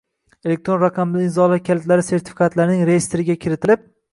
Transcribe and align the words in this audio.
elektron 0.51 0.79
raqamli 0.83 1.21
imzolar 1.25 1.61
kalitlari 1.69 2.07
sertifikatlarining 2.09 2.83
reyestriga 2.91 3.37
kiritilib 3.47 3.87